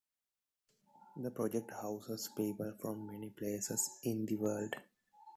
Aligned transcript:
The 1.15 1.29
project 1.29 1.69
houses 1.69 2.31
people 2.35 2.73
from 2.81 3.05
many 3.05 3.29
places 3.29 3.99
in 4.01 4.25
the 4.25 4.35
world. 4.35 4.75